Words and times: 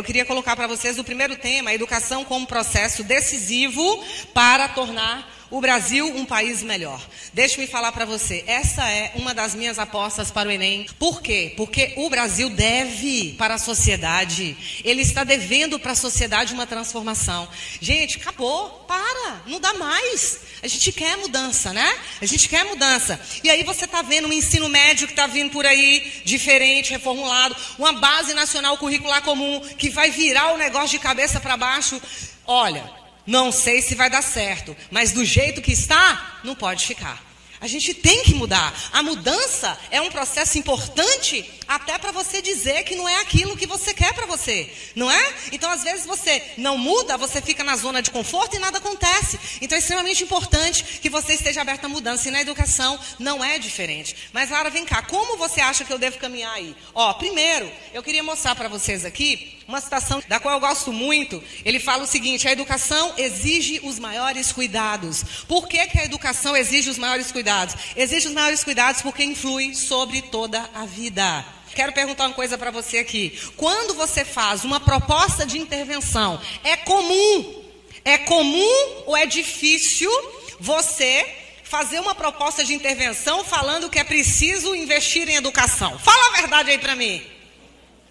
Eu 0.00 0.04
queria 0.04 0.24
colocar 0.24 0.56
para 0.56 0.66
vocês 0.66 0.98
o 0.98 1.04
primeiro 1.04 1.36
tema, 1.36 1.68
a 1.68 1.74
educação 1.74 2.24
como 2.24 2.46
processo 2.46 3.04
decisivo 3.04 4.02
para 4.32 4.66
tornar 4.66 5.39
o 5.50 5.60
Brasil 5.60 6.06
um 6.16 6.24
país 6.24 6.62
melhor. 6.62 7.04
Deixe-me 7.32 7.66
falar 7.66 7.92
para 7.92 8.04
você, 8.04 8.44
essa 8.46 8.88
é 8.88 9.12
uma 9.16 9.34
das 9.34 9.54
minhas 9.54 9.78
apostas 9.78 10.30
para 10.30 10.48
o 10.48 10.52
Enem. 10.52 10.86
Por 10.98 11.20
quê? 11.20 11.52
Porque 11.56 11.92
o 11.96 12.08
Brasil 12.08 12.48
deve 12.50 13.34
para 13.36 13.54
a 13.54 13.58
sociedade. 13.58 14.56
Ele 14.84 15.02
está 15.02 15.24
devendo 15.24 15.78
para 15.78 15.92
a 15.92 15.96
sociedade 15.96 16.54
uma 16.54 16.66
transformação. 16.66 17.48
Gente, 17.80 18.18
acabou, 18.18 18.84
para, 18.86 19.42
não 19.46 19.58
dá 19.58 19.74
mais. 19.74 20.40
A 20.62 20.68
gente 20.68 20.92
quer 20.92 21.16
mudança, 21.16 21.72
né? 21.72 21.98
A 22.20 22.26
gente 22.26 22.48
quer 22.48 22.64
mudança. 22.64 23.20
E 23.42 23.50
aí 23.50 23.64
você 23.64 23.86
está 23.86 24.02
vendo 24.02 24.28
um 24.28 24.32
ensino 24.32 24.68
médio 24.68 25.06
que 25.06 25.12
está 25.12 25.26
vindo 25.26 25.50
por 25.50 25.66
aí, 25.66 26.22
diferente, 26.24 26.90
reformulado, 26.90 27.56
uma 27.78 27.92
base 27.94 28.34
nacional 28.34 28.78
curricular 28.78 29.22
comum 29.22 29.60
que 29.78 29.90
vai 29.90 30.10
virar 30.10 30.52
o 30.52 30.58
negócio 30.58 30.90
de 30.90 30.98
cabeça 30.98 31.40
para 31.40 31.56
baixo. 31.56 32.00
Olha, 32.46 32.99
não 33.26 33.52
sei 33.52 33.82
se 33.82 33.94
vai 33.94 34.10
dar 34.10 34.22
certo, 34.22 34.76
mas 34.90 35.12
do 35.12 35.24
jeito 35.24 35.62
que 35.62 35.72
está, 35.72 36.40
não 36.44 36.54
pode 36.54 36.86
ficar. 36.86 37.30
A 37.60 37.66
gente 37.66 37.92
tem 37.92 38.22
que 38.22 38.32
mudar. 38.32 38.74
A 38.90 39.02
mudança 39.02 39.78
é 39.90 40.00
um 40.00 40.10
processo 40.10 40.56
importante 40.56 41.44
até 41.68 41.98
para 41.98 42.10
você 42.10 42.40
dizer 42.40 42.84
que 42.84 42.94
não 42.94 43.06
é 43.06 43.20
aquilo 43.20 43.56
que 43.56 43.66
você 43.66 43.92
quer 43.92 44.14
para 44.14 44.24
você, 44.24 44.72
não 44.96 45.10
é? 45.10 45.34
Então, 45.52 45.70
às 45.70 45.82
vezes 45.82 46.06
você 46.06 46.42
não 46.56 46.78
muda, 46.78 47.18
você 47.18 47.40
fica 47.42 47.62
na 47.62 47.76
zona 47.76 48.00
de 48.00 48.10
conforto 48.10 48.56
e 48.56 48.58
nada 48.58 48.78
acontece. 48.78 49.38
Então, 49.60 49.76
é 49.76 49.78
extremamente 49.78 50.24
importante 50.24 50.82
que 51.02 51.10
você 51.10 51.34
esteja 51.34 51.60
aberto 51.60 51.84
à 51.84 51.88
mudança 51.88 52.28
e 52.28 52.30
na 52.30 52.40
educação 52.40 52.98
não 53.18 53.44
é 53.44 53.58
diferente. 53.58 54.16
Mas, 54.32 54.48
Lara, 54.48 54.70
vem 54.70 54.86
cá, 54.86 55.02
como 55.02 55.36
você 55.36 55.60
acha 55.60 55.84
que 55.84 55.92
eu 55.92 55.98
devo 55.98 56.16
caminhar 56.16 56.54
aí? 56.54 56.74
Ó, 56.94 57.12
primeiro, 57.12 57.70
eu 57.92 58.02
queria 58.02 58.22
mostrar 58.22 58.54
para 58.54 58.68
vocês 58.68 59.04
aqui 59.04 59.59
uma 59.70 59.80
citação 59.80 60.22
da 60.28 60.40
qual 60.40 60.54
eu 60.54 60.60
gosto 60.60 60.92
muito. 60.92 61.42
Ele 61.64 61.78
fala 61.78 62.02
o 62.02 62.06
seguinte: 62.06 62.46
a 62.46 62.52
educação 62.52 63.14
exige 63.16 63.80
os 63.84 63.98
maiores 63.98 64.52
cuidados. 64.52 65.24
Por 65.46 65.68
que, 65.68 65.86
que 65.86 65.98
a 65.98 66.04
educação 66.04 66.56
exige 66.56 66.90
os 66.90 66.98
maiores 66.98 67.30
cuidados? 67.30 67.76
Exige 67.96 68.26
os 68.26 68.34
maiores 68.34 68.64
cuidados 68.64 69.00
porque 69.00 69.22
influi 69.24 69.74
sobre 69.74 70.22
toda 70.22 70.68
a 70.74 70.84
vida. 70.84 71.44
Quero 71.74 71.92
perguntar 71.92 72.26
uma 72.26 72.34
coisa 72.34 72.58
para 72.58 72.72
você 72.72 72.98
aqui. 72.98 73.38
Quando 73.56 73.94
você 73.94 74.24
faz 74.24 74.64
uma 74.64 74.80
proposta 74.80 75.46
de 75.46 75.56
intervenção, 75.56 76.40
é 76.64 76.76
comum, 76.76 77.64
é 78.04 78.18
comum 78.18 79.04
ou 79.06 79.16
é 79.16 79.24
difícil 79.24 80.10
você 80.58 81.24
fazer 81.62 82.00
uma 82.00 82.16
proposta 82.16 82.64
de 82.64 82.74
intervenção 82.74 83.44
falando 83.44 83.88
que 83.88 84.00
é 84.00 84.04
preciso 84.04 84.74
investir 84.74 85.28
em 85.28 85.36
educação? 85.36 85.96
Fala 86.00 86.28
a 86.28 86.40
verdade 86.40 86.72
aí 86.72 86.78
para 86.78 86.96
mim. 86.96 87.22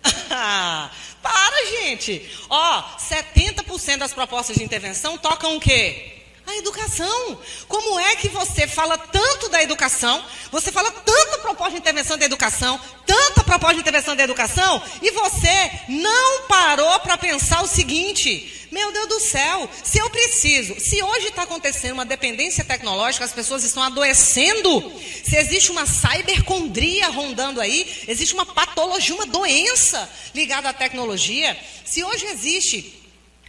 Para, 1.22 1.66
gente. 1.66 2.30
Ó, 2.50 2.84
70% 2.98 3.98
das 3.98 4.14
propostas 4.14 4.56
de 4.56 4.64
intervenção 4.64 5.17
tocam 5.17 5.58
o 5.58 5.59
quê? 5.59 6.16
A 6.48 6.56
educação. 6.56 7.39
Como 7.67 8.00
é 8.00 8.16
que 8.16 8.30
você 8.30 8.67
fala 8.67 8.98
tanto 8.98 9.50
da 9.50 9.62
educação, 9.62 10.23
você 10.52 10.72
fala 10.72 10.90
tanta 10.92 11.38
proposta 11.40 11.72
de 11.72 11.78
intervenção 11.78 12.17
da 12.17 12.25
educação, 12.25 12.80
tanta 13.10 13.44
proposta 13.44 13.74
de 13.74 13.82
intervenção 13.82 14.16
da 14.16 14.24
educação, 14.24 14.80
e 15.02 15.10
você 15.10 15.72
não 15.88 16.44
parou 16.44 17.00
para 17.00 17.18
pensar 17.18 17.64
o 17.64 17.68
seguinte: 17.68 18.68
meu 18.72 18.92
Deus 18.92 19.10
do 19.10 19.20
céu, 19.20 19.68
se 19.84 19.98
eu 19.98 20.08
preciso, 20.12 20.80
se 20.80 21.02
hoje 21.02 21.30
está 21.30 21.42
acontecendo 21.42 21.94
uma 21.94 22.06
dependência 22.06 22.64
tecnológica, 22.64 23.26
as 23.26 23.34
pessoas 23.34 23.64
estão 23.64 23.82
adoecendo, 23.82 24.94
se 25.24 25.36
existe 25.36 25.72
uma 25.72 25.88
cybercondria 25.88 27.08
rondando 27.08 27.60
aí, 27.60 28.04
existe 28.08 28.36
uma 28.36 28.46
patologia, 28.46 29.16
uma 29.16 29.26
doença 29.26 30.08
ligada 30.36 30.70
à 30.70 30.74
tecnologia, 30.74 31.58
se 31.84 32.04
hoje 32.04 32.28
existe 32.28 32.98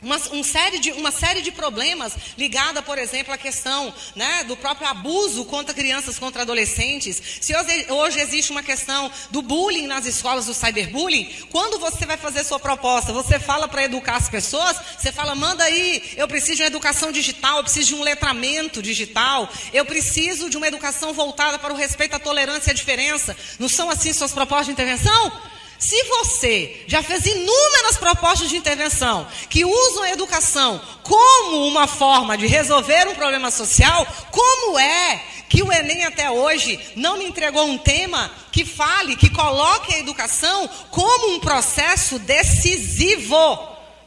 uma, 0.03 0.17
um 0.33 0.43
série 0.43 0.79
de, 0.79 0.93
uma 0.93 1.11
série 1.11 1.43
de 1.43 1.53
problemas 1.53 2.15
ligada, 2.37 2.83
por 2.83 2.99
exemplo, 2.99 3.33
à 3.33 3.39
questão 3.39 3.93
né, 4.17 4.45
do 4.45 4.57
próprio 4.57 4.89
abuso 4.89 5.45
contra 5.45 5.75
crianças, 5.75 6.19
contra 6.19 6.43
adolescentes. 6.43 7.21
Se 7.41 7.55
hoje, 7.55 7.87
hoje, 7.91 8.21
existe 8.21 8.51
uma 8.51 8.63
questão 8.63 9.11
do 9.31 9.43
bullying 9.43 9.87
nas 9.87 10.07
escolas, 10.07 10.47
do 10.47 10.55
cyberbullying, 10.55 11.31
quando 11.51 11.79
você 11.79 12.07
vai 12.07 12.17
fazer 12.17 12.45
sua 12.45 12.59
proposta, 12.59 13.13
você 13.13 13.39
fala 13.39 13.69
para 13.69 13.85
educar 13.85 14.17
as 14.17 14.29
pessoas, 14.29 14.77
você 14.99 15.13
fala, 15.13 15.35
manda 15.35 15.65
aí, 15.65 16.15
eu 16.17 16.27
preciso 16.27 16.57
de 16.57 16.63
uma 16.63 16.69
educação 16.69 17.13
digital, 17.13 17.59
eu 17.59 17.65
preciso 17.65 17.89
de 17.89 17.95
um 17.95 18.03
letramento 18.03 18.83
digital, 18.83 19.49
eu 19.73 19.85
preciso 19.85 20.49
de 20.49 20.57
uma 20.57 20.69
educação 20.69 21.13
voltada 21.13 21.59
para 21.59 21.73
o 21.73 21.77
respeito 21.77 22.15
à 22.15 22.19
tolerância 22.19 22.71
e 22.71 22.73
à 22.73 22.75
diferença. 22.75 23.37
Não 23.59 23.69
são 23.69 23.91
assim 23.91 24.13
suas 24.13 24.33
propostas 24.33 24.67
de 24.67 24.73
intervenção? 24.73 25.33
Se 25.81 26.05
você 26.05 26.85
já 26.87 27.03
fez 27.03 27.25
inúmeras 27.25 27.97
propostas 27.97 28.51
de 28.51 28.57
intervenção 28.57 29.27
que 29.49 29.65
usam 29.65 30.03
a 30.03 30.11
educação 30.11 30.79
como 31.03 31.67
uma 31.67 31.87
forma 31.87 32.37
de 32.37 32.47
resolver 32.47 33.09
um 33.09 33.15
problema 33.15 33.51
social, 33.51 34.07
como 34.31 34.79
é 34.79 35.25
que 35.49 35.63
o 35.63 35.73
Enem 35.73 36.05
até 36.05 36.31
hoje 36.31 36.79
não 36.97 37.17
me 37.17 37.25
entregou 37.25 37.65
um 37.65 37.79
tema 37.79 38.31
que 38.53 38.63
fale, 38.63 39.17
que 39.17 39.31
coloque 39.31 39.95
a 39.95 39.99
educação 39.99 40.69
como 40.91 41.35
um 41.35 41.41
processo 41.41 42.19
decisivo 42.19 43.59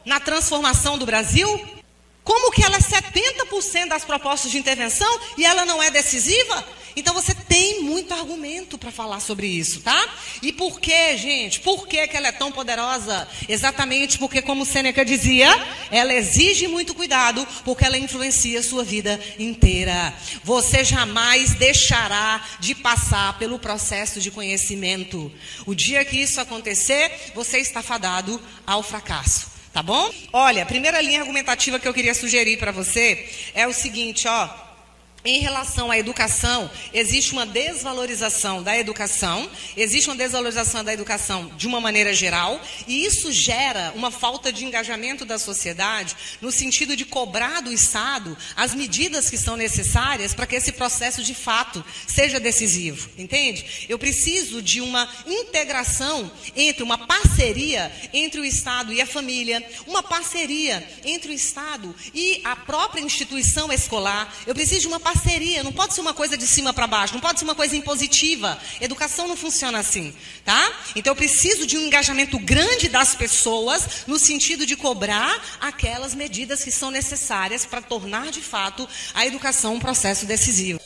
na 0.04 0.20
transformação 0.20 0.96
do 0.96 1.04
Brasil? 1.04 1.68
Como 2.22 2.52
que 2.52 2.62
ela 2.62 2.76
é 2.76 2.80
70% 2.80 3.88
das 3.88 4.04
propostas 4.04 4.52
de 4.52 4.58
intervenção 4.58 5.20
e 5.36 5.44
ela 5.44 5.64
não 5.64 5.82
é 5.82 5.90
decisiva? 5.90 6.64
Então 6.96 7.12
você 7.12 7.34
tem 7.34 7.82
muito 7.82 8.14
argumento 8.14 8.78
para 8.78 8.90
falar 8.90 9.20
sobre 9.20 9.46
isso, 9.46 9.80
tá? 9.80 10.08
E 10.42 10.52
por 10.52 10.80
que, 10.80 11.16
gente? 11.16 11.60
Por 11.60 11.88
que, 11.88 12.06
que 12.06 12.16
ela 12.16 12.28
é 12.28 12.32
tão 12.32 12.52
poderosa? 12.52 13.26
Exatamente 13.48 14.18
porque, 14.18 14.40
como 14.40 14.64
Sêneca 14.64 15.04
dizia, 15.04 15.48
ela 15.90 16.14
exige 16.14 16.68
muito 16.68 16.94
cuidado, 16.94 17.46
porque 17.64 17.84
ela 17.84 17.98
influencia 17.98 18.60
a 18.60 18.62
sua 18.62 18.84
vida 18.84 19.20
inteira. 19.38 20.14
Você 20.42 20.84
jamais 20.84 21.54
deixará 21.54 22.44
de 22.60 22.74
passar 22.74 23.38
pelo 23.38 23.58
processo 23.58 24.20
de 24.20 24.30
conhecimento. 24.30 25.32
O 25.66 25.74
dia 25.74 26.04
que 26.04 26.20
isso 26.20 26.40
acontecer, 26.40 27.32
você 27.34 27.58
está 27.58 27.82
fadado 27.82 28.40
ao 28.66 28.82
fracasso. 28.82 29.54
Tá 29.72 29.82
bom? 29.82 30.08
Olha, 30.32 30.62
a 30.62 30.66
primeira 30.66 31.00
linha 31.00 31.20
argumentativa 31.20 31.80
que 31.80 31.88
eu 31.88 31.92
queria 31.92 32.14
sugerir 32.14 32.58
para 32.58 32.70
você 32.70 33.28
é 33.54 33.66
o 33.66 33.72
seguinte, 33.72 34.28
ó. 34.28 34.63
Em 35.26 35.38
relação 35.38 35.90
à 35.90 35.96
educação, 35.96 36.70
existe 36.92 37.32
uma 37.32 37.46
desvalorização 37.46 38.62
da 38.62 38.76
educação, 38.76 39.50
existe 39.74 40.06
uma 40.10 40.16
desvalorização 40.16 40.84
da 40.84 40.92
educação 40.92 41.50
de 41.56 41.66
uma 41.66 41.80
maneira 41.80 42.12
geral, 42.12 42.60
e 42.86 43.06
isso 43.06 43.32
gera 43.32 43.90
uma 43.94 44.10
falta 44.10 44.52
de 44.52 44.66
engajamento 44.66 45.24
da 45.24 45.38
sociedade 45.38 46.14
no 46.42 46.52
sentido 46.52 46.94
de 46.94 47.06
cobrar 47.06 47.62
do 47.62 47.72
Estado 47.72 48.36
as 48.54 48.74
medidas 48.74 49.30
que 49.30 49.38
são 49.38 49.56
necessárias 49.56 50.34
para 50.34 50.46
que 50.46 50.56
esse 50.56 50.72
processo 50.72 51.22
de 51.22 51.34
fato 51.34 51.82
seja 52.06 52.38
decisivo. 52.38 53.08
Entende? 53.16 53.86
Eu 53.88 53.98
preciso 53.98 54.60
de 54.60 54.82
uma 54.82 55.08
integração 55.26 56.30
entre 56.54 56.82
uma 56.82 56.98
parceria 56.98 57.90
entre 58.12 58.42
o 58.42 58.44
Estado 58.44 58.92
e 58.92 59.00
a 59.00 59.06
família, 59.06 59.66
uma 59.86 60.02
parceria 60.02 60.86
entre 61.02 61.32
o 61.32 61.34
Estado 61.34 61.96
e 62.12 62.42
a 62.44 62.54
própria 62.54 63.00
instituição 63.00 63.72
escolar. 63.72 64.30
Eu 64.46 64.54
preciso 64.54 64.82
de 64.82 64.86
uma 64.88 65.00
parceria 65.00 65.13
parceria, 65.14 65.62
não 65.62 65.72
pode 65.72 65.94
ser 65.94 66.00
uma 66.00 66.12
coisa 66.12 66.36
de 66.36 66.46
cima 66.46 66.72
para 66.72 66.86
baixo, 66.86 67.14
não 67.14 67.20
pode 67.20 67.38
ser 67.38 67.44
uma 67.44 67.54
coisa 67.54 67.76
impositiva. 67.76 68.58
Educação 68.80 69.28
não 69.28 69.36
funciona 69.36 69.78
assim, 69.78 70.14
tá? 70.44 70.72
Então 70.96 71.12
eu 71.12 71.16
preciso 71.16 71.66
de 71.66 71.78
um 71.78 71.82
engajamento 71.82 72.38
grande 72.38 72.88
das 72.88 73.14
pessoas 73.14 74.04
no 74.06 74.18
sentido 74.18 74.66
de 74.66 74.76
cobrar 74.76 75.40
aquelas 75.60 76.14
medidas 76.14 76.64
que 76.64 76.70
são 76.70 76.90
necessárias 76.90 77.64
para 77.64 77.80
tornar 77.80 78.30
de 78.30 78.40
fato 78.40 78.88
a 79.14 79.24
educação 79.24 79.74
um 79.74 79.80
processo 79.80 80.26
decisivo. 80.26 80.83